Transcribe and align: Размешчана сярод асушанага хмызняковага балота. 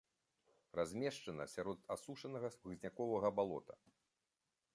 Размешчана 0.79 1.45
сярод 1.55 1.77
асушанага 1.97 2.49
хмызняковага 2.57 3.29
балота. 3.43 3.79